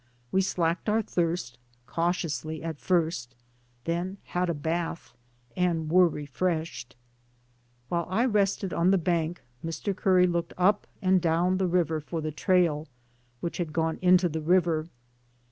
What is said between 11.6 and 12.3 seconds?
river for